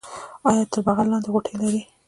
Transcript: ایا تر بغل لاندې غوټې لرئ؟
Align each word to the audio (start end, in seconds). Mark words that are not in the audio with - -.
ایا 0.49 0.63
تر 0.71 0.79
بغل 0.85 1.07
لاندې 1.11 1.29
غوټې 1.33 1.53
لرئ؟ 1.59 1.81